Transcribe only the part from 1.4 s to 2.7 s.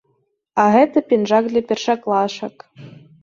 для першаклашак.